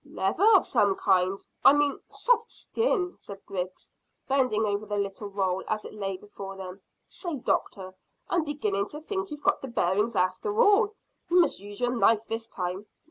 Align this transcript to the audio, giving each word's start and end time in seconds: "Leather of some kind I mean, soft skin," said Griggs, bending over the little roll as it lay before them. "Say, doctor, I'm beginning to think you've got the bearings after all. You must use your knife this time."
"Leather 0.03 0.43
of 0.55 0.65
some 0.65 0.95
kind 0.95 1.45
I 1.63 1.73
mean, 1.73 1.99
soft 2.09 2.49
skin," 2.51 3.13
said 3.19 3.45
Griggs, 3.45 3.91
bending 4.27 4.65
over 4.65 4.87
the 4.87 4.97
little 4.97 5.27
roll 5.27 5.63
as 5.67 5.85
it 5.85 5.93
lay 5.93 6.17
before 6.17 6.55
them. 6.57 6.81
"Say, 7.05 7.35
doctor, 7.35 7.93
I'm 8.27 8.43
beginning 8.43 8.87
to 8.87 8.99
think 8.99 9.29
you've 9.29 9.43
got 9.43 9.61
the 9.61 9.67
bearings 9.67 10.15
after 10.15 10.59
all. 10.59 10.95
You 11.29 11.39
must 11.39 11.59
use 11.59 11.79
your 11.81 11.95
knife 11.95 12.25
this 12.25 12.47
time." 12.47 12.87